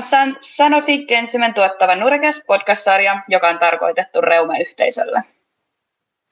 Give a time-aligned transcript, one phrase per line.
[0.00, 5.22] on San- Sanofi Gensymen tuottava Nurkes podcast-sarja, joka on tarkoitettu reumayhteisölle.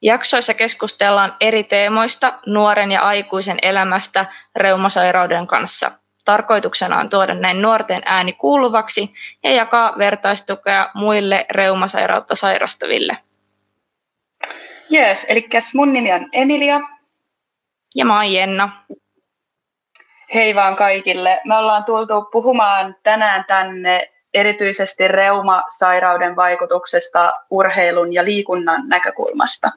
[0.02, 4.26] Jaksoissa keskustellaan eri teemoista nuoren ja aikuisen elämästä
[4.56, 5.90] reumasairauden kanssa.
[6.24, 9.14] Tarkoituksena on tuoda näin nuorten ääni kuuluvaksi
[9.44, 13.16] ja jakaa vertaistukea muille reumasairautta sairastaville.
[14.90, 16.80] Jees, eli mun nimi on Emilia.
[17.96, 18.84] Ja mä oon Jenna.
[20.34, 21.40] Hei vaan kaikille.
[21.44, 29.70] Me ollaan tultu puhumaan tänään tänne erityisesti reumasairauden vaikutuksesta urheilun ja liikunnan näkökulmasta.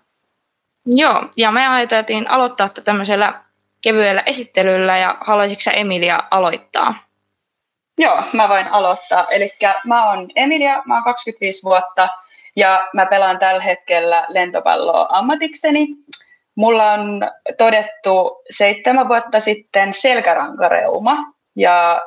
[0.85, 3.33] Joo, ja me ajateltiin aloittaa tämmöisellä
[3.83, 6.93] kevyellä esittelyllä ja haluaisitko Emilia aloittaa?
[7.97, 9.27] Joo, mä voin aloittaa.
[9.27, 9.53] Eli
[9.85, 12.09] mä oon Emilia, mä oon 25 vuotta
[12.55, 15.87] ja mä pelaan tällä hetkellä lentopalloa ammatikseni.
[16.55, 17.21] Mulla on
[17.57, 21.17] todettu seitsemän vuotta sitten selkärankareuma
[21.55, 22.01] ja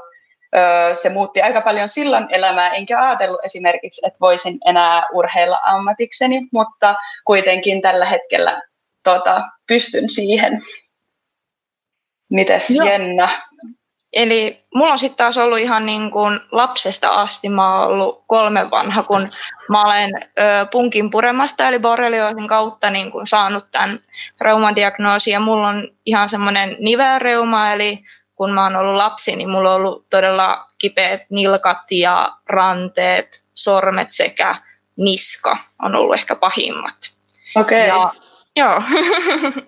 [0.57, 6.41] ö, se muutti aika paljon silloin elämää, enkä ajatellut esimerkiksi, että voisin enää urheilla ammatikseni,
[6.53, 8.63] mutta kuitenkin tällä hetkellä
[9.03, 10.63] tota, pystyn siihen.
[12.31, 12.89] Mites Joo.
[12.89, 13.29] Jenna?
[14.15, 18.71] Eli mulla on sitten taas ollut ihan niin kuin lapsesta asti, mä oon ollut kolme
[18.71, 19.31] vanha, kun
[19.69, 24.01] mä olen ö, punkin puremasta eli borrelioosin kautta niin kuin saanut tämän
[24.41, 29.71] reumadiagnoosin ja mulla on ihan semmoinen nivelreuma, eli kun mä oon ollut lapsi, niin mulla
[29.71, 34.57] on ollut todella kipeät nilkat ja ranteet, sormet sekä
[34.97, 36.97] niska on ollut ehkä pahimmat.
[37.57, 37.91] Okei.
[37.91, 38.21] Okay.
[38.57, 38.83] Joo.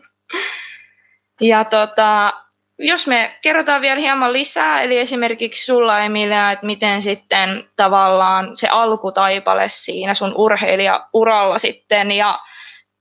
[1.41, 2.33] ja tota,
[2.78, 8.69] jos me kerrotaan vielä hieman lisää, eli esimerkiksi sulla Emilia, että miten sitten tavallaan se
[8.69, 12.38] alkutaipale siinä sun urheilijauralla sitten ja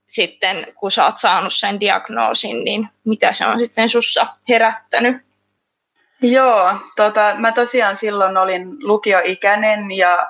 [0.08, 5.26] sitten kun sä oot saanut sen diagnoosin, niin mitä se on sitten sussa herättänyt?
[6.22, 10.30] Joo, tota, mä tosiaan silloin olin lukioikäinen ja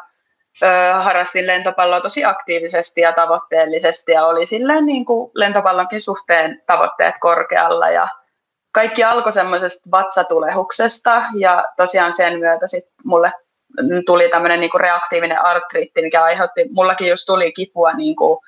[0.64, 7.16] ö, harrastin lentopalloa tosi aktiivisesti ja tavoitteellisesti ja oli silleen niin kuin lentopallonkin suhteen tavoitteet
[7.20, 8.08] korkealla ja
[8.76, 13.32] kaikki alkoi semmoisesta vatsatulehuksesta ja tosiaan sen myötä sit mulle
[14.06, 18.42] tuli tämmöinen niinku reaktiivinen artriitti, mikä aiheutti, mullakin just tuli kipua niinku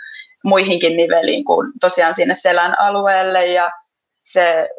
[0.43, 3.71] muihinkin niveliin kuin tosiaan sinne selän alueelle ja
[4.23, 4.69] se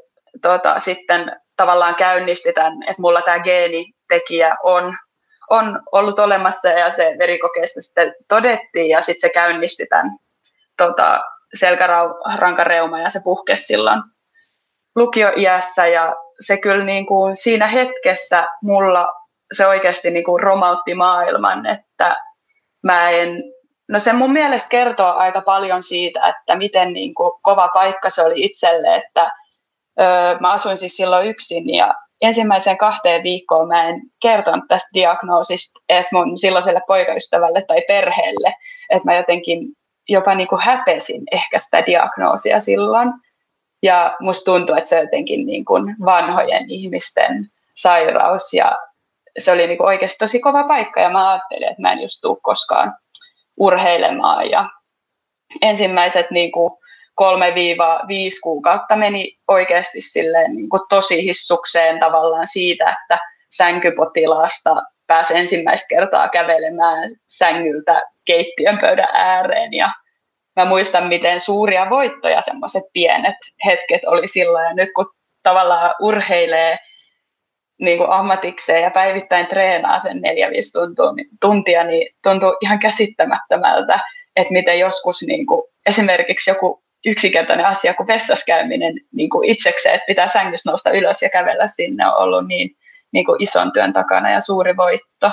[0.43, 4.97] tota, sitten tavallaan käynnisti tämän, että mulla tämä geenitekijä on,
[5.51, 10.11] on ollut olemassa ja se verikokeesta sitten todettiin ja sitten se käynnisti tämän
[10.77, 11.21] tota,
[11.55, 14.03] selkärankareuma ja se puhkesi silloin
[14.99, 19.09] lukioiässä ja se kyllä niin kuin siinä hetkessä mulla
[19.53, 22.17] se oikeasti niin kuin romautti maailman, että
[22.83, 23.43] mä en,
[23.89, 28.23] no se mun mielestä kertoo aika paljon siitä, että miten niin kuin kova paikka se
[28.23, 29.31] oli itselle, että
[30.01, 35.81] öö, mä asuin siis silloin yksin ja ensimmäiseen kahteen viikkoon mä en kertonut tästä diagnoosista
[35.89, 38.55] edes mun silloiselle poikaystävälle tai perheelle,
[38.91, 39.59] että mä jotenkin
[40.09, 43.13] jopa niin kuin häpesin ehkä sitä diagnoosia silloin.
[43.83, 48.53] Ja musta tuntuu, että se on jotenkin niin kuin vanhojen ihmisten sairaus.
[48.53, 48.79] Ja
[49.39, 51.01] se oli niin kuin oikeasti tosi kova paikka.
[51.01, 52.95] Ja mä ajattelin, että mä en just tule koskaan
[53.57, 54.51] urheilemaan.
[54.51, 54.69] Ja
[55.63, 56.71] ensimmäiset niin kuin
[57.23, 57.25] 3-5
[58.43, 63.19] kuukautta meni oikeasti silleen niin kuin tosi hissukseen tavallaan siitä, että
[63.51, 69.75] sänkypotilaasta pääsi ensimmäistä kertaa kävelemään sängyltä keittiön pöydän ääreen.
[69.75, 69.91] Ja
[70.59, 73.37] mä muistan, miten suuria voittoja semmoiset pienet
[73.67, 74.65] hetket oli silloin.
[74.65, 75.11] Ja nyt kun
[75.43, 76.79] tavallaan urheilee
[77.81, 80.79] niin kuin ammatikseen ja päivittäin treenaa sen neljä 5
[81.41, 84.01] tuntia, niin tuntuu ihan käsittämättömältä,
[84.37, 90.07] että miten joskus niin kuin, esimerkiksi joku yksinkertainen asia kuin vessaskäyminen niin kuin itsekseen, että
[90.07, 92.71] pitää sängystä nousta ylös ja kävellä sinne, on ollut niin,
[93.13, 95.31] niin kuin ison työn takana ja suuri voitto.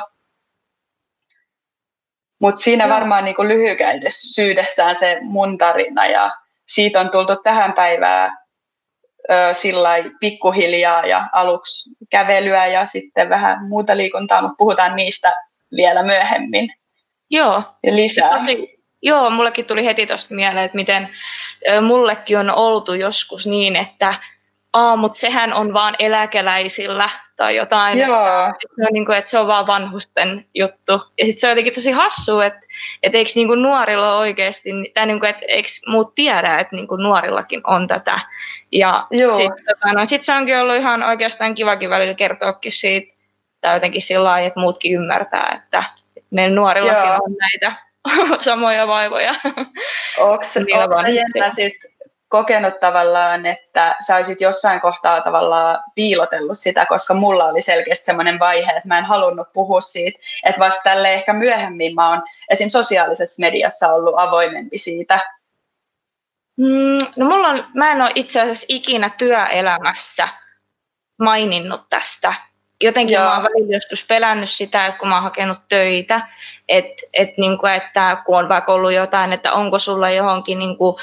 [2.39, 6.31] Mutta siinä varmaan niin lyhykäisyydessään se mun tarina ja
[6.65, 8.37] siitä on tultu tähän päivään
[9.53, 9.89] sillä
[10.19, 15.33] pikkuhiljaa ja aluksi kävelyä ja sitten vähän muuta liikuntaa, mutta puhutaan niistä
[15.71, 16.69] vielä myöhemmin.
[17.29, 17.63] Joo.
[17.83, 18.39] Ja lisää.
[18.39, 21.09] Tosi, joo, mullekin tuli heti tuosta mieleen, että miten
[21.81, 24.13] mullekin on oltu joskus niin, että
[24.75, 27.99] aa, mutta sehän on vaan eläkeläisillä tai jotain.
[27.99, 28.17] Joo.
[28.17, 30.91] Että, se on, niin kuin, että se on vaan vanhusten juttu.
[31.17, 32.59] Ja sitten se on jotenkin tosi hassu, että,
[33.03, 36.87] että eikö niin kuin nuorilla oikeasti, tai niin kuin, että eikö muut tiedä, että niin
[36.87, 38.19] kuin nuorillakin on tätä.
[38.71, 43.15] Ja sitten tota, no, sit se onkin ollut ihan oikeastaan kivakin välillä kertoakin siitä,
[43.61, 45.83] tai jotenkin sillä lailla, että muutkin ymmärtää, että,
[46.17, 47.17] että meillä nuorillakin Joo.
[47.25, 47.73] on näitä
[48.39, 49.35] samoja vaivoja.
[50.19, 50.59] Onko se
[51.13, 51.94] jännä sitten
[52.35, 58.39] kokenut tavallaan, että sä olisit jossain kohtaa tavallaan piilotellut sitä, koska mulla oli selkeästi semmoinen
[58.39, 62.69] vaihe, että mä en halunnut puhua siitä, että vasta tälle ehkä myöhemmin mä oon esim.
[62.69, 65.19] sosiaalisessa mediassa ollut avoimempi siitä.
[66.57, 70.27] Mm, no mulla on, mä en ole itse asiassa ikinä työelämässä
[71.19, 72.33] maininnut tästä.
[72.83, 73.25] Jotenkin Joo.
[73.25, 76.27] mä oon välillä joskus pelännyt sitä, että kun mä oon hakenut töitä,
[76.69, 80.77] että, että, niin kuin, että kun on vaikka ollut jotain, että onko sulla johonkin niin
[80.77, 80.95] kuin,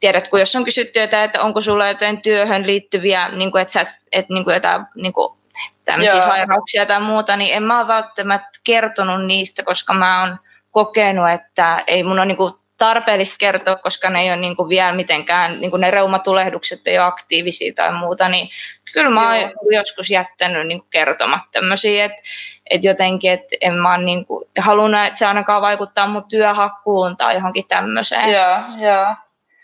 [0.00, 3.86] tiedätkö, jos on kysytty jotain, että onko sulla jotain työhön liittyviä, niin kuin, että sä,
[4.12, 5.38] että niin kuin jotain niin kuin,
[5.84, 6.26] tämmöisiä Joo.
[6.26, 10.38] sairauksia tai muuta, niin en mä ole välttämättä kertonut niistä, koska mä oon
[10.70, 14.68] kokenut, että ei mun ole niin kuin tarpeellista kertoa, koska ne ei ole niin kuin
[14.68, 18.48] vielä mitenkään, niin kuin ne reumatulehdukset ei ole aktiivisia tai muuta, niin
[18.92, 22.22] kyllä mä oon joskus jättänyt niin kuin kertomatta tämmöisiä, että,
[22.70, 27.34] että jotenkin, että en mä niin kuin, halunnut, että se ainakaan vaikuttaa mun työhakkuun tai
[27.34, 28.32] johonkin tämmöiseen.
[28.32, 28.58] Joo,
[28.90, 29.14] joo.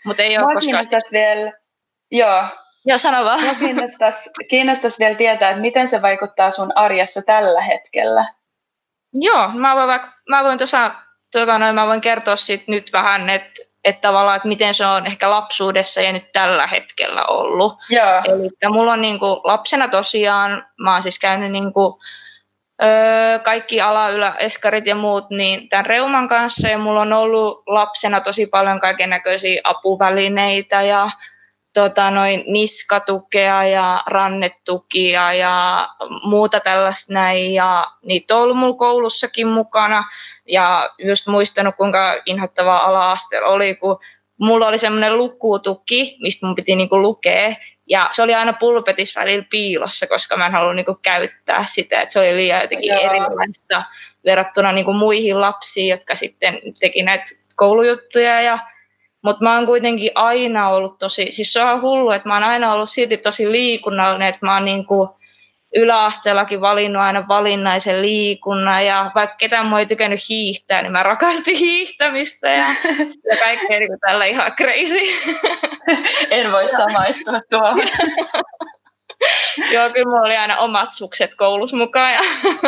[0.05, 0.85] Mutta ei ole koskaan...
[1.11, 1.51] vielä,
[2.11, 2.43] joo.
[2.85, 3.41] Joo, sano vaan.
[3.41, 8.33] Mua kiinnostaisi, kiinnostaisi vielä tietää, että miten se vaikuttaa sun arjessa tällä hetkellä.
[9.13, 10.91] Joo, mä voin, vaikka, mä voin tuossa,
[11.31, 15.05] tuota, noin, mä voin kertoa sit nyt vähän, että että tavallaan, että miten se on
[15.05, 17.73] ehkä lapsuudessa ja nyt tällä hetkellä ollut.
[17.89, 18.21] Joo.
[18.25, 21.93] Eli mulla on niin kuin, lapsena tosiaan, mä oon siis käynyt niin kuin,
[22.83, 27.63] öö, kaikki ala, ylä, eskarit ja muut, niin tämän reuman kanssa ja mulla on ollut
[27.67, 31.09] lapsena tosi paljon kaiken näköisiä apuvälineitä ja
[31.73, 35.87] tota, noin niskatukea ja rannetukia ja
[36.23, 37.53] muuta tällaista näin.
[37.53, 40.03] Ja niitä on ollut mulla koulussakin mukana.
[40.47, 43.99] Ja just muistanut, kuinka inhottavaa ala-aste oli, kun
[44.39, 47.55] mulla oli semmoinen lukutuki, mistä mun piti niinku lukea.
[47.93, 52.01] Ja se oli aina pulpetis välillä piilossa, koska mä en halunnut niinku käyttää sitä.
[52.01, 53.01] että se oli liian jotenkin Joo.
[53.01, 53.83] erilaista
[54.25, 57.23] verrattuna niinku muihin lapsiin, jotka sitten teki näitä
[57.55, 58.59] koulujuttuja ja
[59.21, 62.73] mutta mä oon kuitenkin aina ollut tosi, siis se on hullu, että mä oon aina
[62.73, 65.09] ollut silti tosi liikunnallinen, että mä oon niin kuin
[65.75, 71.57] yläasteellakin valinnut aina valinnaisen liikunnan ja vaikka ketään mua ei tykännyt hiihtää, niin mä rakastin
[71.57, 72.67] hiihtämistä ja,
[73.31, 74.99] ja kaikkea niin tällä ihan crazy.
[76.29, 77.87] En voi samaistua tuohon.
[79.73, 82.13] Joo, kyllä mulla oli aina omat sukset koulussa mukaan.
[82.13, 82.19] Ja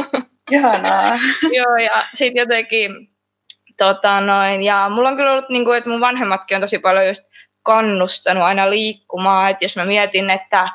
[0.51, 1.19] Ihanaa.
[1.51, 3.15] Joo, ja sitten jotenkin
[3.77, 7.07] Tota noin, ja mulla on kyllä ollut, niin kuin, että mun vanhemmatkin on tosi paljon
[7.07, 7.23] just
[7.63, 10.69] kannustanut aina liikkumaan, että jos mä mietin, että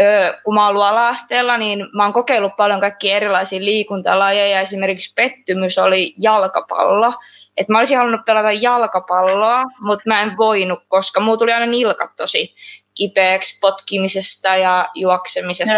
[0.00, 5.12] ö, kun mä oon ollut ala niin mä oon kokeillut paljon kaikkia erilaisia liikuntalajeja, esimerkiksi
[5.14, 7.12] pettymys oli jalkapallo,
[7.56, 12.10] että mä olisin halunnut pelata jalkapalloa, mutta mä en voinut, koska mulla tuli aina nilkat
[12.16, 12.54] tosi
[12.94, 15.74] kipeäksi potkimisesta ja juoksemisesta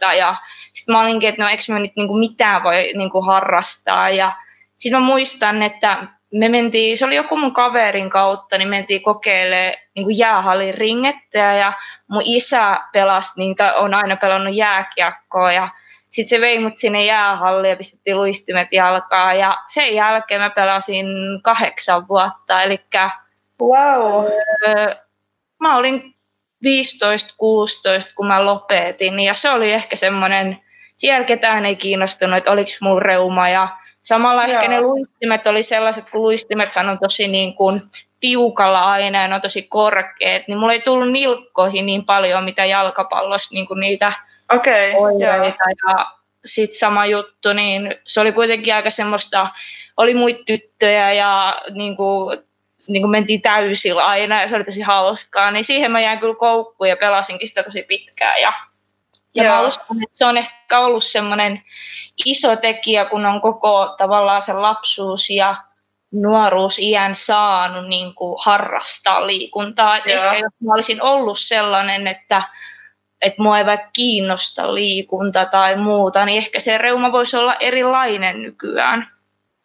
[0.00, 0.34] ja, ja
[0.72, 4.10] sitten mä olinkin, että no eikö mä nyt niinku mitään voi niinku harrastaa.
[4.10, 4.32] Ja
[4.76, 9.74] sitten mä muistan, että me mentiin, se oli joku mun kaverin kautta, niin mentiin kokeilemaan
[9.94, 11.72] niin jäähallin ringettejä ja
[12.08, 15.52] mun isä pelasi, niin on aina pelannut jääkiekkoa.
[15.52, 15.68] Ja
[16.08, 21.06] sitten se vei mut sinne jäähalliin ja pistettiin luistimet jalkaa ja sen jälkeen mä pelasin
[21.42, 22.80] kahdeksan vuotta, eli
[23.62, 24.24] wow.
[24.68, 24.94] öö,
[25.60, 26.14] mä olin
[26.64, 26.68] 15-16,
[28.14, 30.58] kun mä lopetin ja se oli ehkä semmoinen,
[30.96, 34.52] siellä ketään ei kiinnostunut, että oliko mulla reuma ja Samalla Joo.
[34.52, 37.82] ehkä ne luistimet oli sellaiset, kun luistimethan on tosi niin kuin
[38.20, 42.64] tiukalla aina ja ne on tosi korkeat, niin mulla ei tullut nilkkoihin niin paljon, mitä
[42.64, 44.12] jalkapallossa niin kuin niitä
[44.52, 45.64] okay, oireita.
[45.88, 46.06] Ja
[46.44, 49.48] sitten sama juttu, niin se oli kuitenkin aika semmoista,
[49.96, 52.38] oli muita tyttöjä ja niin kuin,
[52.88, 56.34] niin kuin mentiin täysillä aina ja se oli tosi hauskaa, niin siihen mä jäin kyllä
[56.34, 58.52] koukkuun ja pelasinkin sitä tosi pitkään ja
[59.34, 59.54] ja Joo.
[59.54, 61.62] mä uskon, että se on ehkä ollut semmoinen
[62.26, 65.56] iso tekijä, kun on koko tavallaan se lapsuus ja
[66.12, 69.96] nuoruus iän saanut niin kuin harrastaa liikuntaa.
[69.96, 72.42] Et ehkä jos mä olisin ollut sellainen, että,
[73.22, 78.42] että mua ei vaikka kiinnosta liikunta tai muuta, niin ehkä se reuma voisi olla erilainen
[78.42, 79.06] nykyään.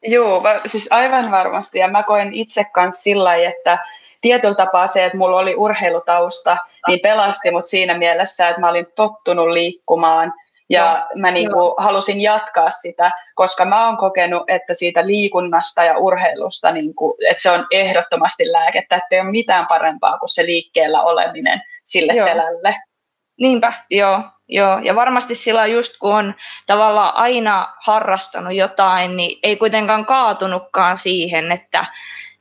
[0.03, 1.79] Joo, siis aivan varmasti.
[1.79, 3.77] Ja mä koen itse kanssa sillä että
[4.21, 6.57] tietyllä tapaa se, että mulla oli urheilutausta,
[6.87, 10.33] niin pelasti mut siinä mielessä, että mä olin tottunut liikkumaan
[10.69, 11.75] ja no, mä niinku no.
[11.77, 17.51] halusin jatkaa sitä, koska mä oon kokenut, että siitä liikunnasta ja urheilusta, niinku, että se
[17.51, 22.27] on ehdottomasti lääkettä, että ei ole mitään parempaa kuin se liikkeellä oleminen sille joo.
[22.27, 22.75] selälle.
[23.43, 24.79] Niinpä, joo, joo.
[24.79, 26.35] Ja varmasti sillä just kun on
[26.65, 31.85] tavallaan aina harrastanut jotain, niin ei kuitenkaan kaatunutkaan siihen, että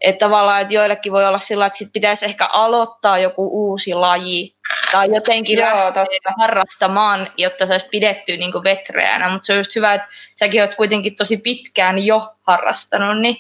[0.01, 4.57] että tavallaan, että joillekin voi olla sillä, että sit pitäisi ehkä aloittaa joku uusi laji
[4.93, 6.33] tai jotenkin Joo, lähteä totta.
[6.41, 9.31] harrastamaan, jotta se olisi pidetty niin kuin vetreänä.
[9.31, 13.21] Mutta se on just hyvä, että säkin olet kuitenkin tosi pitkään jo harrastanut.
[13.21, 13.37] Niin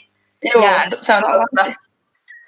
[0.54, 0.62] Joo,
[1.00, 1.72] se on totta.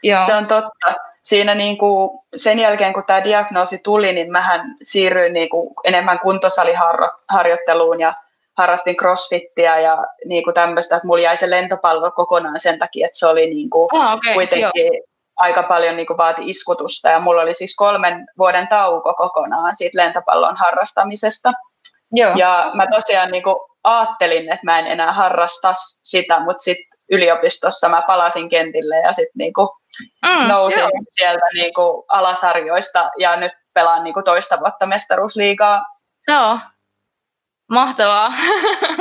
[0.03, 0.27] Joo.
[0.27, 0.95] Se on totta.
[1.25, 6.19] Siinä niin kuin sen jälkeen, kun tämä diagnoosi tuli, niin mähän siirryin niin kuin enemmän
[6.19, 8.15] kuntosaliharjoitteluun ja
[8.59, 13.19] harrastin crossfittiä ja niin kuin tämmöistä, että mulla jäi se lentopallo kokonaan sen takia, että
[13.19, 15.05] se oli niin kuin ah, okay, kuitenkin joo.
[15.37, 19.99] aika paljon niin kuin vaati iskutusta ja mulla oli siis kolmen vuoden tauko kokonaan siitä
[19.99, 21.53] lentopallon harrastamisesta.
[22.13, 22.33] Joo.
[22.37, 27.89] Ja mä tosiaan niin kuin ajattelin, että mä en enää harrasta sitä, mutta sitten yliopistossa
[27.89, 29.77] mä palasin kentille ja sitten niinku
[30.27, 30.91] mm, nousin joo.
[31.11, 35.85] sieltä niinku alasarjoista ja nyt pelaan niinku toista vuotta mestaruusliigaa.
[36.29, 36.59] Joo,
[37.71, 38.33] mahtavaa.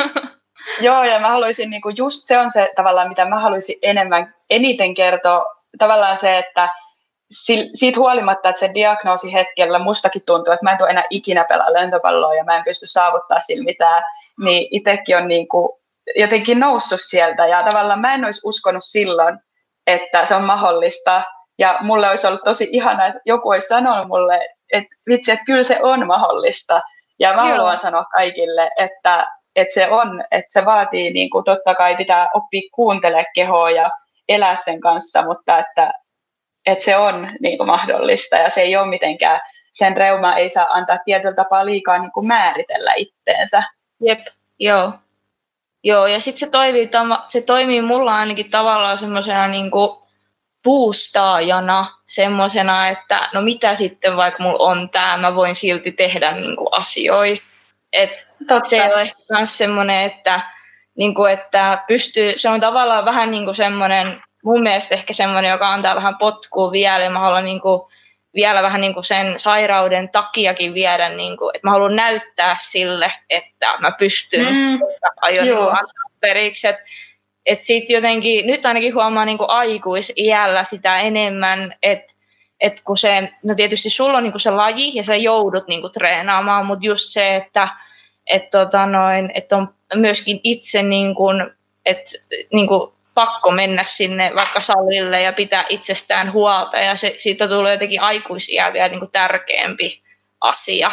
[0.82, 4.94] joo, ja mä haluaisin, niinku just se on se tavallaan, mitä mä haluaisin enemmän, eniten
[4.94, 5.46] kertoa,
[5.78, 6.70] tavallaan se, että
[7.74, 11.74] siitä huolimatta, että sen diagnoosi hetkellä mustakin tuntuu, että mä en tule enää ikinä pelaa
[11.74, 14.04] lentopalloa ja mä en pysty saavuttaa sillä mitään,
[14.44, 15.70] niin itsekin on niin kuin
[16.16, 19.40] jotenkin noussut sieltä ja tavallaan mä en olisi uskonut silloin,
[19.88, 21.24] että se on mahdollista.
[21.58, 24.40] Ja mulle olisi ollut tosi ihana, että joku olisi sanonut mulle,
[24.74, 26.82] että vitsi, että kyllä se on mahdollista.
[27.20, 27.52] Ja mä Joo.
[27.52, 32.30] haluan sanoa kaikille, että, että se on, että se vaatii, niin kuin totta kai pitää
[32.34, 33.90] oppia kuuntelemaan kehoa ja
[34.30, 35.94] elää sen kanssa, mutta että,
[36.66, 39.42] että se on niin kuin mahdollista ja se ei ole mitenkään,
[39.72, 43.64] sen reuma ei saa antaa tietyllä tapaa liikaa niin kuin määritellä itteensä.
[44.02, 44.20] Jep,
[44.60, 44.92] joo.
[45.84, 46.90] Joo, ja sitten se toimii,
[47.28, 49.72] se toimii mulla ainakin tavallaan semmoisena niin
[50.64, 56.56] boostaajana, semmoisena, että no mitä sitten vaikka mulla on tämä, mä voin silti tehdä niin
[56.56, 57.44] kuin asioita.
[57.94, 58.28] Et
[58.70, 60.42] se on ehkä myös semmoinen, että,
[60.96, 65.52] niin kuin, että pystyy, se on tavallaan vähän niin kuin semmoinen, mun mielestä ehkä semmoinen,
[65.52, 67.82] joka antaa vähän potkua vielä, ja mä haluan niin kuin,
[68.36, 73.12] vielä vähän niin kuin sen sairauden takiakin viedä, niin kuin, että mä haluan näyttää sille,
[73.30, 74.80] että mä pystyn mm.
[75.22, 76.68] aion antaa periksi.
[76.68, 76.84] Että
[77.46, 82.14] et sitten jotenkin, nyt ainakin huomaa niin kuin aikuisiällä sitä enemmän, että
[82.60, 85.82] et kun se, no tietysti sulla on niin kuin se laji ja sä joudut niin
[85.82, 87.68] kuin treenaamaan, mutta just se, että
[88.28, 91.52] et tota noin, et on myöskin itse niin kuin,
[91.86, 92.00] et,
[92.54, 97.72] niin kuin pakko mennä sinne vaikka salille ja pitää itsestään huolta ja se, siitä tulee
[97.72, 100.02] jotenkin aikuisia vielä niin kuin tärkeämpi
[100.42, 100.92] asia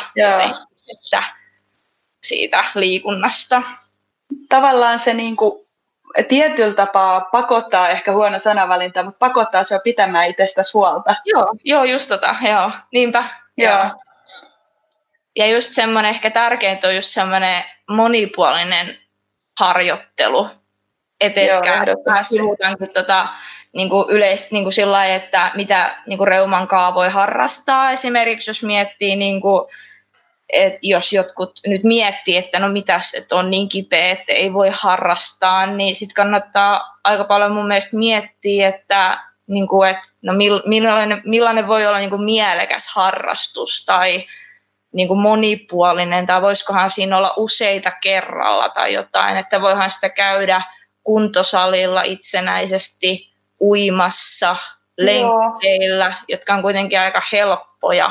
[0.97, 1.23] että
[2.23, 3.63] siitä liikunnasta.
[4.49, 5.67] Tavallaan se niin kuin,
[6.29, 11.15] tietyllä tapaa pakottaa, ehkä huono sanavalinta, mutta pakottaa se pitämään itsestä huolta.
[11.25, 13.25] Joo, joo just tota, joo, niinpä.
[13.57, 13.75] Joo.
[13.75, 13.91] joo.
[15.37, 18.99] Ja just semmoinen ehkä tärkeintä on just semmoinen monipuolinen
[19.61, 20.49] harjoittelu,
[21.21, 21.87] et ehkä
[22.23, 23.27] sivutankin tota,
[23.73, 27.91] niin kuin yleisesti niin kuin sillä lailla, että mitä niin kuin reuman kaa voi harrastaa.
[27.91, 29.69] Esimerkiksi jos miettii, niin kuin,
[30.53, 34.69] että jos jotkut nyt miettii, että no mitäs, että on niin kipeä, että ei voi
[34.73, 40.33] harrastaa, niin sitten kannattaa aika paljon mun mielestä miettiä, että, niin kuin, että no
[40.67, 44.25] millainen, millainen voi olla niin kuin mielekäs harrastus tai
[44.93, 50.63] niin kuin monipuolinen, tai voisikohan siinä olla useita kerralla tai jotain, että voihan sitä käydä–
[51.11, 54.57] kuntosalilla itsenäisesti uimassa,
[54.99, 56.15] lenkkeillä, Joo.
[56.29, 58.11] jotka on kuitenkin aika helppoja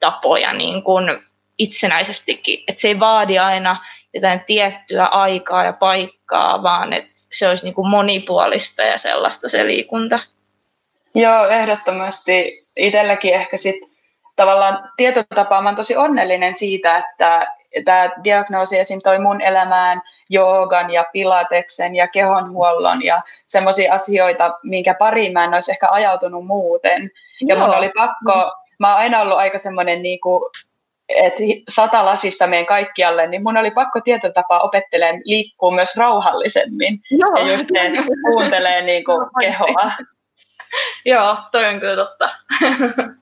[0.00, 1.22] tapoja niin kuin
[1.58, 2.64] itsenäisestikin.
[2.68, 3.76] Että se ei vaadi aina
[4.14, 9.66] jotain tiettyä aikaa ja paikkaa, vaan että se olisi niin kuin monipuolista ja sellaista se
[9.66, 10.20] liikunta.
[11.14, 12.66] Joo, ehdottomasti.
[12.76, 13.90] Itselläkin ehkä sitten
[14.36, 19.00] tavallaan tietyllä tapaa mä tosi onnellinen siitä, että tämä diagnoosi esim.
[19.02, 25.54] toi mun elämään joogan ja pilateksen ja kehonhuollon ja semmoisia asioita, minkä pariin mä en
[25.54, 27.10] olisi ehkä ajautunut muuten.
[27.40, 27.66] Ja Joo.
[27.66, 30.50] mun oli pakko, mä oon aina ollut aika semmoinen niinku,
[31.08, 37.00] että sata lasissa menen kaikkialle, niin mun oli pakko tietyllä tapaa opettelemaan liikkuu myös rauhallisemmin.
[37.10, 37.36] Joo.
[37.36, 37.90] Ja just ne
[38.22, 39.92] kuuntelee niinku kehoa.
[41.04, 42.28] Joo, toi on kyllä totta.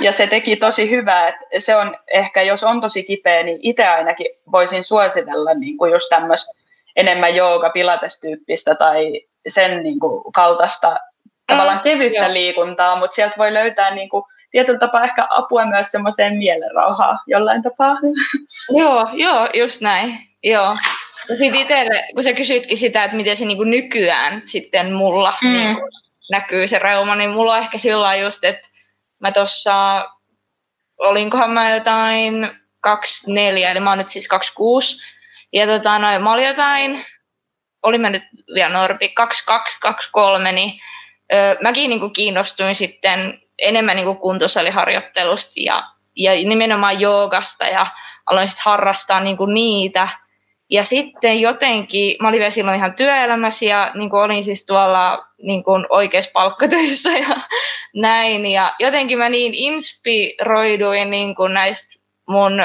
[0.00, 3.86] Ja se teki tosi hyvää, että se on ehkä, jos on tosi kipeä, niin itse
[3.86, 6.62] ainakin voisin suositella niin kuin just tämmöistä
[6.96, 10.96] enemmän jooga pilatestyyppistä tai sen niin kuin kaltaista
[11.46, 15.64] tavallaan mm, kevyttä mm, liikuntaa, mutta sieltä voi löytää niin kuin tietyllä tapaa ehkä apua
[15.64, 17.96] myös semmoiseen mielenrauhaan jollain tapaa.
[18.80, 20.18] Joo, joo, just näin.
[20.42, 20.76] Joo.
[21.28, 25.32] Ja sitten itselle, kun sä kysyitkin sitä, että miten se niin kuin nykyään sitten mulla
[25.42, 25.52] mm.
[25.52, 25.92] niin kuin
[26.30, 28.68] näkyy se reuma, niin mulla on ehkä sillä just, että
[29.20, 30.06] mä tuossa,
[30.98, 34.96] olinkohan mä jotain 24, eli mä oon nyt siis 26.
[35.52, 37.04] Ja tota, no, mä olin jotain,
[37.82, 38.22] olin mä nyt
[38.54, 40.80] vielä nuorempi, 22, 23, niin
[41.32, 47.86] ö, mäkin niin kuin kiinnostuin sitten enemmän niin kuin kuntosaliharjoittelusta ja, ja nimenomaan joogasta ja
[48.26, 50.08] aloin sitten harrastaa niin kuin niitä.
[50.70, 55.26] Ja sitten jotenkin, mä olin vielä silloin ihan työelämässä ja niin kuin olin siis tuolla
[55.42, 57.36] niin kuin oikeassa palkkatöissä ja
[57.94, 58.46] näin.
[58.46, 62.62] Ja jotenkin mä niin inspiroiduin niin kuin näistä mun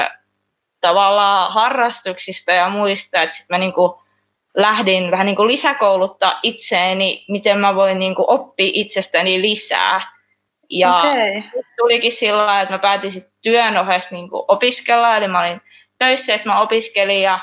[0.80, 3.92] tavallaan harrastuksista ja muista, että sitten mä niin kuin
[4.56, 10.00] lähdin vähän niin kuin lisäkouluttaa itseäni, miten mä voin niin kuin oppia itsestäni lisää.
[10.70, 11.42] Ja okay.
[11.76, 15.60] tulikin sillä että mä päätin sitten työn ohessa niin kuin opiskella, eli mä olin
[15.98, 17.40] töissä, että mä opiskelin ja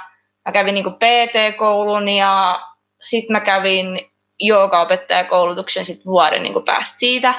[0.49, 2.61] mä kävin niin PT-koulun ja
[3.01, 3.99] sitten mä kävin
[4.39, 7.33] joogaopettajakoulutuksen sitten vuoden niin päästä siitä.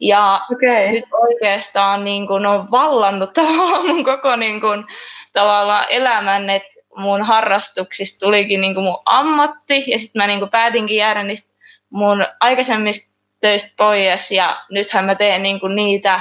[0.00, 0.92] Ja okay.
[0.92, 4.84] nyt oikeastaan niin kuin, on vallannut tavallaan mun koko niin kuin,
[5.32, 10.50] tavallaan elämän, että mun harrastuksista tulikin niin kuin mun ammatti ja sitten mä niin kuin
[10.50, 11.54] päätinkin jäädä niistä
[11.90, 16.20] mun aikaisemmista töistä pois ja nythän mä teen niin kuin niitä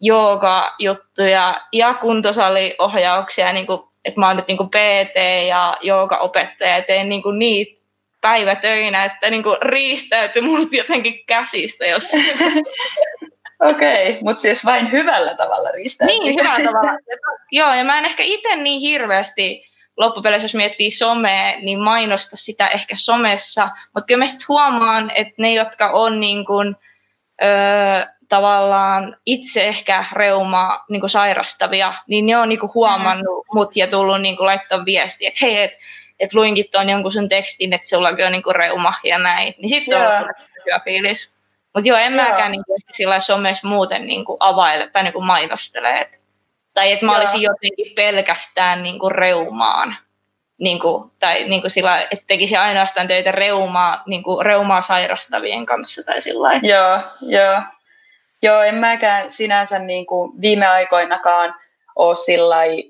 [0.00, 6.82] jooga-juttuja ja kuntosaliohjauksia, niin kuin, että mä oon nyt niin kuin PT ja jooga-opettaja ja
[6.82, 7.82] teen niin kuin niitä
[8.20, 12.12] päivätöinä, että niin kuin riistäytyi mut jotenkin käsistä jos
[13.70, 16.98] Okei, okay, mutta siis vain hyvällä tavalla riistäytyi Niin, hyvällä tavalla.
[17.52, 19.64] Joo, ja mä en ehkä itse niin hirveästi
[19.96, 23.68] loppupeleissä, jos miettii somea, niin mainosta sitä ehkä somessa.
[23.94, 26.76] Mutta kyllä mä sitten huomaan, että ne, jotka on niin kuin,
[27.42, 33.54] öö, tavallaan itse ehkä reumaa niin sairastavia, niin ne on niin huomannut mm.
[33.54, 35.76] mut ja tullut niin laittaa viestiä, että hei, että
[36.20, 39.54] et luinkin tuon jonkun sun tekstin, että sullakin on niin reuma ja näin.
[39.58, 40.36] Niin sitten on ollut
[40.66, 41.32] hyvä fiilis.
[41.74, 42.24] Mutta joo, en joo.
[42.24, 45.90] mäkään niin sillä somessa muuten niin kuin availe tai niin kuin mainostele.
[45.90, 46.20] Et
[46.74, 49.96] tai että mä olisin jotenkin pelkästään niin kuin reumaan.
[50.58, 55.66] Niin kuin, tai niin kuin sillä, että tekisi ainoastaan töitä reumaa, niin kuin reumaa sairastavien
[55.66, 57.62] kanssa tai sillä Joo, joo.
[58.42, 61.54] Joo, en mäkään sinänsä niin kuin viime aikoinakaan
[61.96, 62.16] ole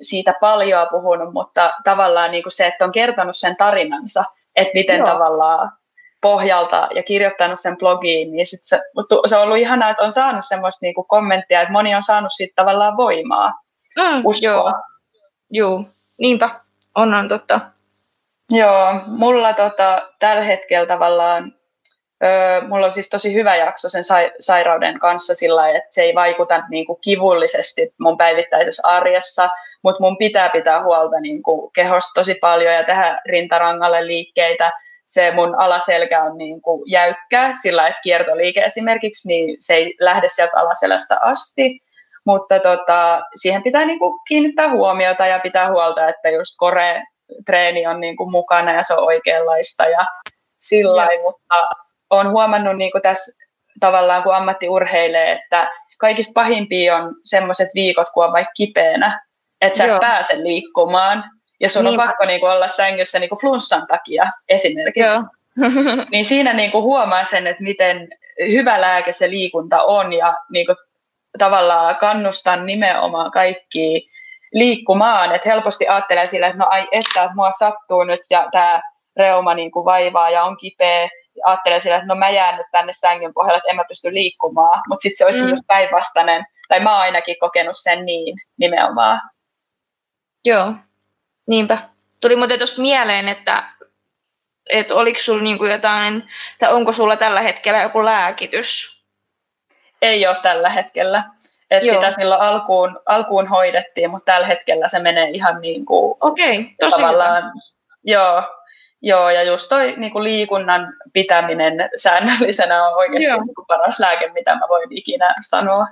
[0.00, 4.24] siitä paljon puhunut, mutta tavallaan niin kuin se, että on kertonut sen tarinansa,
[4.56, 5.06] että miten Joo.
[5.06, 5.72] tavallaan
[6.20, 8.80] pohjalta ja kirjoittanut sen blogiin, niin sit se,
[9.26, 12.32] se on ollut ihanaa, että on saanut semmoista niin kuin kommenttia, että moni on saanut
[12.32, 13.52] siitä tavallaan voimaa
[13.98, 14.50] mm, uskoa.
[14.50, 14.82] Joo.
[15.50, 15.84] joo,
[16.18, 16.50] niinpä,
[16.94, 17.60] on, on totta.
[18.50, 21.54] Joo, mulla tota, tällä hetkellä tavallaan,
[22.22, 26.14] öö, mulla on siis tosi hyvä jakso sen sa- sairauden kanssa sillä että se ei
[26.14, 29.48] vaikuta niin kuin kivullisesti mun päivittäisessä arjessa,
[29.82, 34.72] mutta mun pitää pitää huolta niin kuin kehosta tosi paljon ja tehdä rintarangalle liikkeitä.
[35.06, 40.28] Se mun alaselkä on niin kuin jäykkä sillä, että kiertoliike esimerkiksi, niin se ei lähde
[40.28, 41.80] sieltä alaselästä asti
[42.24, 47.02] mutta tota, siihen pitää niin kuin kiinnittää huomiota ja pitää huolta, että just kore
[47.46, 50.06] treeni on niin kuin mukana ja se on oikeanlaista ja
[50.60, 51.68] sillä mutta
[52.16, 53.44] olen huomannut niin kuin tässä
[53.80, 59.20] tavallaan, kun ammatti urheilee, että kaikista pahimpia on semmoiset viikot, kun on vaikka kipeänä,
[59.60, 61.24] että sä et pääse liikkumaan
[61.60, 62.00] ja sun niin.
[62.00, 65.10] on pakko niin kuin olla sängyssä niin kuin flunssan takia esimerkiksi.
[65.10, 65.22] Joo.
[66.12, 68.08] niin siinä niin kuin huomaa sen, että miten
[68.48, 70.76] hyvä lääke se liikunta on ja niin kuin
[71.38, 74.08] tavallaan kannustan nimenomaan kaikki
[74.52, 78.82] liikkumaan, että helposti ajattelee sillä, että no ai että, että mua sattuu nyt ja tämä
[79.16, 82.66] reuma niin kuin vaivaa ja on kipeä, ja ajattelee sillä, että no mä jään nyt
[82.72, 85.48] tänne sängyn pohjalle, että en mä pysty liikkumaan, mutta sitten se olisi mm.
[85.48, 89.20] just päinvastainen, tai mä oon ainakin kokenut sen niin nimenomaan.
[90.44, 90.72] Joo,
[91.46, 91.78] niinpä.
[92.20, 93.64] Tuli muuten tuosta mieleen, että,
[94.70, 99.02] että oliko sulla niinku jotain, tai onko sulla tällä hetkellä joku lääkitys?
[100.02, 101.24] ei ole tällä hetkellä.
[101.70, 106.64] Että sitä silloin alkuun, alkuun hoidettiin, mutta tällä hetkellä se menee ihan niin kuin okay,
[106.80, 107.52] tosi tavallaan, hyvä.
[108.04, 108.42] joo,
[109.02, 114.32] joo, ja just toi niin kuin liikunnan pitäminen säännöllisenä on oikeasti niin kuin paras lääke,
[114.32, 115.86] mitä mä voin ikinä sanoa.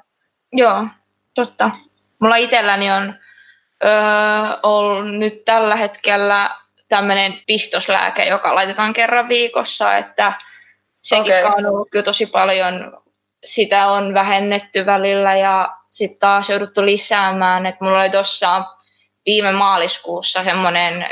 [0.52, 0.86] Joo,
[1.34, 1.70] totta.
[2.18, 3.14] Mulla itselläni on
[3.84, 3.90] öö,
[4.62, 6.50] ollut nyt tällä hetkellä
[6.88, 10.32] tämmöinen pistoslääke, joka laitetaan kerran viikossa, että
[11.00, 11.52] senkin okay.
[11.58, 13.00] on ollut kyllä tosi paljon
[13.44, 17.66] sitä on vähennetty välillä ja sitten taas jouduttu lisäämään.
[17.66, 18.62] Et mulla oli tuossa
[19.26, 21.06] viime maaliskuussa semmoinen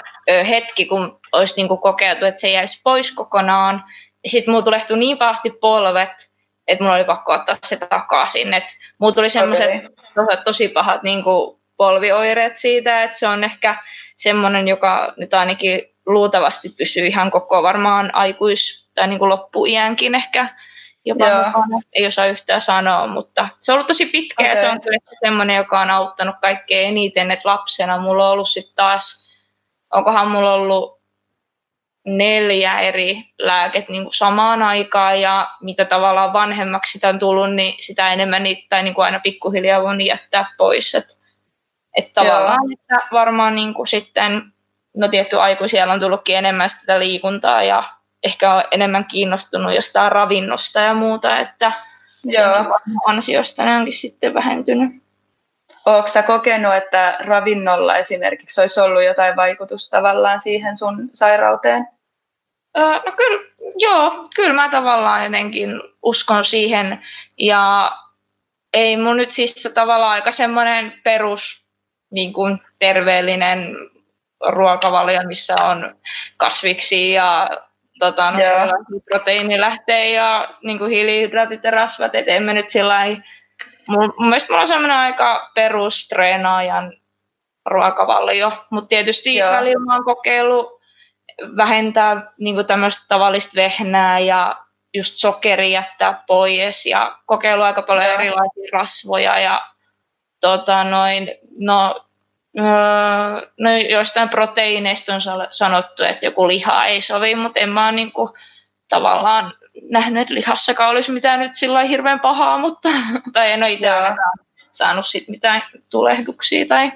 [0.48, 3.84] hetki, kun olisi niinku kokeiltu, että se jäisi pois kokonaan.
[4.24, 6.30] Ja sitten mulla tulehtui niin pahasti polvet,
[6.66, 8.54] että mulla oli pakko ottaa se takaisin.
[8.54, 8.64] Et
[8.98, 9.70] mulla tuli semmoiset
[10.18, 10.36] okay.
[10.44, 13.76] tosi pahat niinku polvioireet siitä, että se on ehkä
[14.16, 20.48] semmoinen, joka nyt ainakin luultavasti pysyy ihan koko varmaan aikuis- tai niin kuin loppuiänkin ehkä
[21.08, 21.46] jopa Joo.
[21.46, 21.80] mukana.
[21.92, 24.52] Ei osaa yhtään sanoa, mutta se on ollut tosi pitkä okay.
[24.52, 28.48] ja se on kyllä semmoinen, joka on auttanut kaikkein eniten, että lapsena mulla on ollut
[28.48, 29.28] sitten taas,
[29.92, 30.98] onkohan mulla ollut
[32.06, 37.74] neljä eri lääket niin kuin samaan aikaan ja mitä tavallaan vanhemmaksi sitä on tullut, niin
[37.82, 40.94] sitä enemmän niitä tai niin kuin aina pikkuhiljaa voi jättää pois.
[40.94, 41.14] Että
[41.96, 44.52] et tavallaan, että varmaan niin kuin sitten
[44.96, 47.84] no tietty aikuisia on tullutkin enemmän sitä liikuntaa ja
[48.22, 51.72] ehkä on enemmän kiinnostunut jostain ravinnosta ja muuta, että
[52.06, 52.72] senkin
[53.06, 54.90] ansiosta ne onkin sitten vähentynyt.
[55.86, 61.88] Oletko sä kokenut, että ravinnolla esimerkiksi olisi ollut jotain vaikutusta tavallaan siihen sun sairauteen?
[62.76, 63.44] No kyllä,
[63.76, 67.02] joo, kyllä mä tavallaan jotenkin uskon siihen
[67.38, 67.92] ja
[68.72, 71.68] ei mun nyt siis tavallaan aika semmoinen perus
[72.10, 73.58] niin kuin terveellinen
[74.48, 75.96] ruokavalio, missä on
[76.36, 77.50] kasviksi ja
[77.98, 78.38] tota, no,
[79.10, 83.06] proteiinilähteä ja niin kuin hiilihydraatit ja rasvat, et emme nyt sillä
[83.88, 86.92] mun, mun mielestä mulla on semmoinen aika perustreenaajan
[87.66, 89.52] ruokavalio, mutta tietysti Joo.
[89.52, 90.80] välillä mä oon kokeillut
[91.56, 94.56] vähentää niin tämmöistä tavallista vehnää ja
[94.94, 98.14] just sokeri jättää pois ja kokeilu aika paljon Joo.
[98.14, 99.68] erilaisia rasvoja ja
[100.40, 102.07] tota noin, no,
[102.58, 107.92] öö, no joistain proteiineista on sanottu, että joku liha ei sovi, mutta en mä ole
[107.92, 108.28] niin kuin,
[108.88, 109.52] tavallaan
[109.90, 112.88] nähnyt, että lihassakaan olisi mitään nyt sillä hirveän pahaa, mutta
[113.32, 113.90] tai en ole itse
[114.72, 116.92] saanut sit mitään tulehduksia tai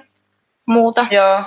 [0.65, 1.07] muuta.
[1.11, 1.43] Joo,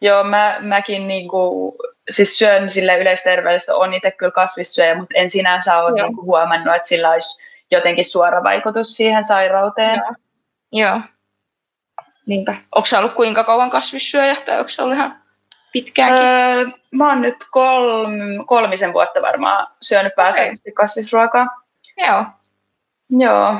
[0.00, 1.74] Joo mä, mäkin niinku,
[2.10, 6.88] siis syön sille yleisterveellistä, on itse kyllä kasvissyöjä, mutta en sinänsä ole niinku huomannut, että
[6.88, 10.02] sillä olisi jotenkin suora vaikutus siihen sairauteen.
[10.72, 10.90] Joo.
[10.90, 11.00] Joo.
[12.26, 12.54] Niinpä.
[12.74, 15.22] Onko ollut kuinka kauan kasvissyöjä tai onko se ollut ihan
[15.72, 16.26] pitkäänkin?
[16.26, 18.10] Öö, mä oon nyt kolm,
[18.46, 21.46] kolmisen vuotta varmaan syönyt pääsääntöisesti kasvisruokaa.
[21.96, 22.24] Joo.
[23.10, 23.54] Joo.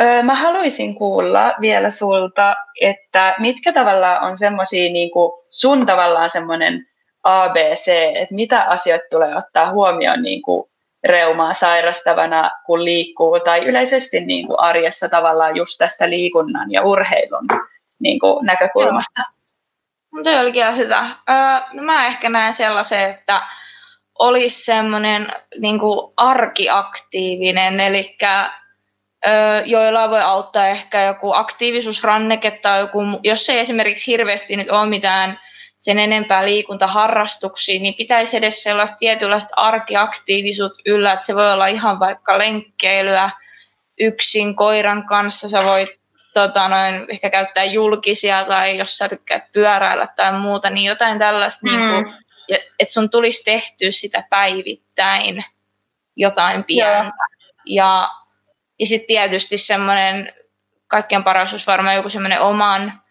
[0.00, 5.10] Öö, mä haluaisin kuulla vielä sulta, että mitkä tavallaan on semmoisia niin
[5.50, 6.86] sun tavallaan semmoinen
[7.24, 10.70] ABC, että mitä asioita tulee ottaa huomioon niin kuin
[11.06, 17.46] reumaa sairastavana, kun liikkuu, tai yleisesti niin kuin arjessa tavallaan just tästä liikunnan ja urheilun
[17.98, 19.20] niin kuin näkökulmasta.
[20.12, 20.22] Joo.
[20.22, 21.10] Tuo olikin ihan hyvä.
[21.30, 21.36] Öö,
[21.72, 23.42] no mä ehkä näen sellaisen, että
[24.18, 25.80] olisi semmoinen niin
[26.16, 28.16] arkiaktiivinen, eli
[29.64, 35.40] joilla voi auttaa ehkä joku aktiivisuusranneke tai joku, jos ei esimerkiksi hirveästi nyt ole mitään
[35.78, 42.00] sen enempää liikuntaharrastuksia, niin pitäisi edes sellaista tietynlaista arkiaktiivisuutta yllä, että se voi olla ihan
[42.00, 43.30] vaikka lenkkeilyä
[44.00, 45.88] yksin koiran kanssa, sä voit
[46.34, 51.66] tota, noin, ehkä käyttää julkisia tai jos sä tykkäät pyöräillä tai muuta, niin jotain tällaista,
[51.66, 51.76] mm.
[51.76, 52.14] niin kuin,
[52.78, 55.44] että sun tulisi tehtyä sitä päivittäin
[56.16, 57.12] jotain pientä.
[57.66, 58.10] Ja,
[58.78, 60.32] ja sitten tietysti semmoinen
[60.88, 63.02] kaikkein paras olisi varmaan joku semmoinen oman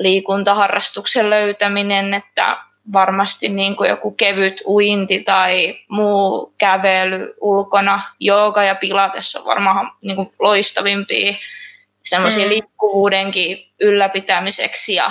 [0.00, 2.56] liikuntaharrastuksen löytäminen, että
[2.92, 9.92] varmasti niin kuin joku kevyt uinti tai muu kävely ulkona, jooga ja pilates on varmaan
[10.02, 11.34] niin kuin loistavimpia
[12.02, 12.48] semmoisia mm.
[12.48, 14.94] liikkuvuudenkin ylläpitämiseksi.
[14.94, 15.10] Ja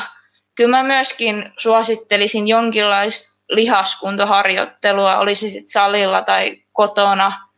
[0.55, 7.49] kyllä mä myöskin suosittelisin jonkinlaista lihaskuntoharjoittelua, olisi sitten salilla tai kotona,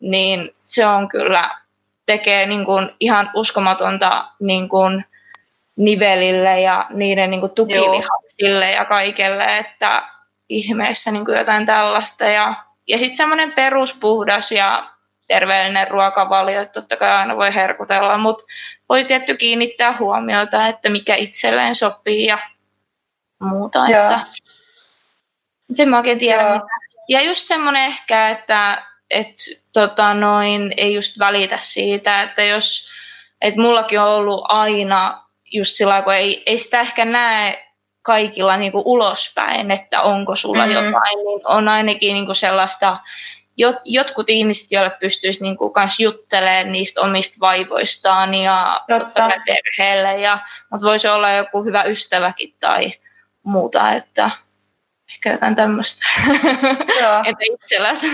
[0.00, 1.60] niin se on kyllä,
[2.06, 5.04] tekee niin kuin ihan uskomatonta niin kuin
[5.80, 10.08] nivelille ja niiden niin kuin tukilihaksille ja kaikelle, että
[10.48, 12.24] ihmeessä niin kuin jotain tällaista.
[12.24, 12.54] Ja,
[12.88, 14.90] ja sitten semmoinen peruspuhdas ja
[15.28, 18.44] terveellinen ruokavalio, että totta kai aina voi herkutella, mutta
[18.88, 22.38] voi tietty kiinnittää huomiota, että mikä itselleen sopii ja
[23.40, 23.78] muuta.
[23.78, 24.04] Joo.
[24.04, 24.26] Että,
[25.74, 26.54] sen mä oikein tiedä.
[26.54, 26.66] Mitä.
[27.08, 29.36] Ja just semmoinen ehkä, että et,
[29.72, 32.88] tota noin, ei just välitä siitä, että jos,
[33.40, 37.66] että mullakin on ollut aina just sillä kun ei, ei sitä ehkä näe
[38.02, 40.86] kaikilla niin kuin ulospäin, että onko sulla mm-hmm.
[40.86, 43.00] jotain, niin on ainakin niin kuin sellaista,
[43.56, 49.04] jot, jotkut ihmiset, joille pystyisi niin kuin kans juttelemaan niistä omista vaivoistaan ja Totta.
[49.04, 50.38] totta perheelle, ja,
[50.70, 52.92] mutta voisi olla joku hyvä ystäväkin tai
[53.42, 54.30] muuta, että
[55.14, 56.06] ehkä jotain tämmöistä,
[57.28, 58.06] että itsellänsä.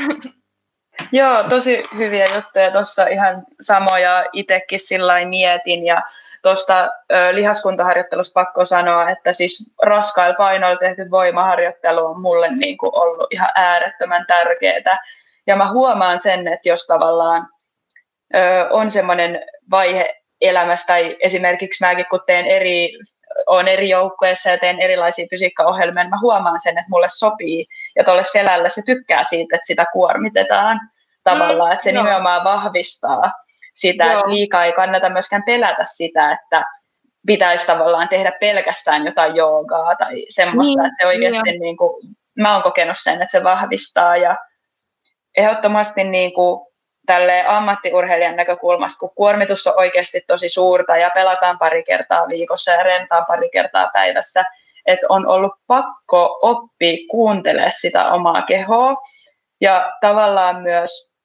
[1.13, 6.03] Joo, tosi hyviä juttuja tuossa ihan samoja itsekin sillä mietin ja
[6.47, 6.89] tuosta
[7.33, 13.49] lihaskuntaharjoittelusta pakko sanoa, että siis raskailla painoilla tehty voimaharjoittelu on mulle niin kuin ollut ihan
[13.55, 14.99] äärettömän tärkeää.
[15.47, 17.49] Ja mä huomaan sen, että jos tavallaan
[18.35, 22.99] ö, on semmoinen vaihe elämässä, tai esimerkiksi mäkin kun teen eri,
[23.47, 28.05] on eri joukkueissa ja teen erilaisia fysiikkaohjelmia, niin mä huomaan sen, että mulle sopii, ja
[28.05, 30.81] tuolle selällä se tykkää siitä, että sitä kuormitetaan
[31.25, 32.03] tavallaan, että se no.
[32.03, 33.33] nimenomaan vahvistaa
[33.77, 34.19] sitä, Joo.
[34.19, 36.65] että liikaa ei kannata myöskään pelätä sitä, että
[37.27, 42.55] pitäisi tavallaan tehdä pelkästään jotain joogaa tai semmoista, niin, että se oikeasti niin kuin, mä
[42.55, 44.37] oon kokenut sen, että se vahvistaa ja
[45.37, 46.67] ehdottomasti niin kuin,
[47.07, 52.83] tälle ammattiurheilijan näkökulmasta, kun kuormitus on oikeasti tosi suurta ja pelataan pari kertaa viikossa ja
[52.83, 54.45] rentaan pari kertaa päivässä,
[54.87, 58.95] että on ollut pakko oppia kuuntelemaan sitä omaa kehoa.
[59.61, 61.16] Ja tavallaan myös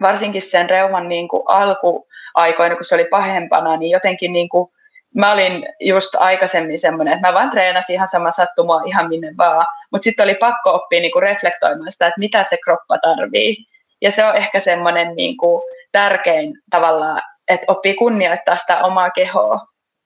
[0.00, 4.68] varsinkin sen reuman niin kuin alkuaikoina, kun se oli pahempana, niin jotenkin niin kuin
[5.14, 9.66] mä olin just aikaisemmin semmoinen, että mä vaan treenasin ihan sama sattumaa ihan minne vaan,
[9.92, 13.56] mutta sitten oli pakko oppia niinku reflektoimaan sitä, että mitä se kroppa tarvii.
[14.02, 19.60] Ja se on ehkä semmoinen niinku tärkein tavallaan, että oppii kunnioittaa sitä omaa kehoa.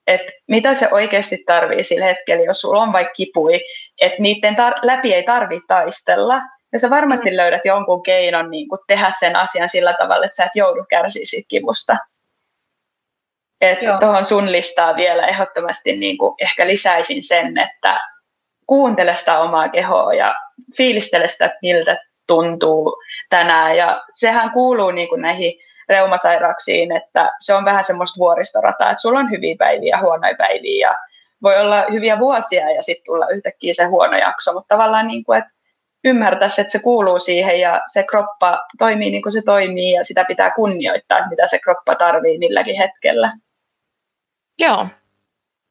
[0.07, 3.59] Että mitä se oikeasti tarvii sillä hetkellä, jos sulla on vaikka kipui,
[4.01, 6.41] että niiden tar- läpi ei tarvitse taistella.
[6.73, 7.37] Ja sä varmasti mm.
[7.37, 11.47] löydät jonkun keinon niin tehdä sen asian sillä tavalla, että sä et joudu kärsiä siitä
[11.47, 11.97] kivusta.
[13.61, 17.99] Että tuohon sun listaa vielä ehdottomasti niin kuin ehkä lisäisin sen, että
[18.67, 20.35] kuuntele sitä omaa kehoa ja
[20.77, 22.97] fiilistele sitä, että miltä tuntuu
[23.29, 23.77] tänään.
[23.77, 25.53] Ja sehän kuuluu niin kuin näihin
[25.89, 30.87] reumasairauksiin, että se on vähän semmoista vuoristorataa, että sulla on hyviä päiviä ja huonoja päiviä
[30.87, 30.95] ja
[31.43, 35.39] voi olla hyviä vuosia ja sitten tulla yhtäkkiä se huono jakso, mutta tavallaan niin kuin,
[35.39, 35.53] että
[36.03, 40.25] ymmärtäisi, että se kuuluu siihen ja se kroppa toimii niin kuin se toimii ja sitä
[40.25, 43.33] pitää kunnioittaa, mitä se kroppa tarvii milläkin hetkellä.
[44.59, 44.87] Joo,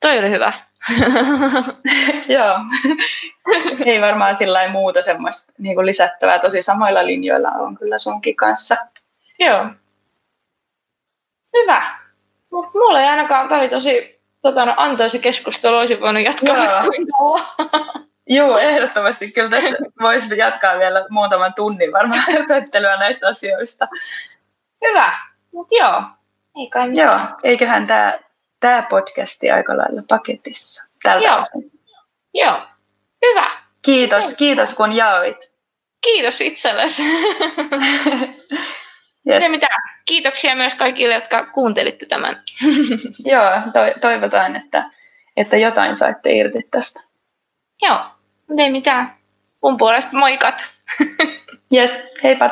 [0.00, 0.52] toi oli hyvä.
[2.28, 2.58] Joo,
[3.86, 6.38] ei varmaan sillä muuta semmoista niin kuin lisättävää.
[6.38, 8.76] Tosi samoilla linjoilla on kyllä sunkin kanssa.
[9.38, 9.66] Joo.
[11.56, 11.98] Hyvä.
[12.50, 16.82] Mutta mulla ei ainakaan, tämä oli tosi tota, no, antoisa keskustelu, olisi voinut jatkaa Joo.
[16.88, 17.06] kuin
[18.26, 19.30] Joo, ehdottomasti.
[19.32, 23.88] Kyllä tästä voisi jatkaa vielä muutaman tunnin varmaan höpöttelyä näistä asioista.
[24.88, 25.18] Hyvä.
[25.52, 26.02] Mutta joo,
[26.56, 27.08] ei kai mitään.
[27.08, 28.18] Joo, eiköhän tämä
[28.60, 31.38] tämä podcasti aika lailla paketissa tältä Joo.
[31.38, 31.72] osin.
[32.34, 32.60] Joo,
[33.26, 33.50] hyvä.
[33.82, 34.36] Kiitos, Hyvä.
[34.36, 35.52] kiitos kun jaoit.
[36.04, 37.02] Kiitos itsellesi.
[39.28, 39.44] yes.
[39.48, 39.66] mitä?
[40.04, 42.42] Kiitoksia myös kaikille, jotka kuuntelitte tämän.
[43.32, 44.90] Joo, to- toivotaan, että,
[45.36, 47.00] että jotain saitte irti tästä.
[47.82, 47.98] Joo,
[48.58, 49.16] ei mitään.
[49.62, 50.54] Mun puolesta moikat.
[51.74, 52.50] yes, heippa.